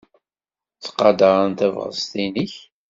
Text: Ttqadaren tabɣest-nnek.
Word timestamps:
Ttqadaren 0.75 1.51
tabɣest-nnek. 1.59 2.53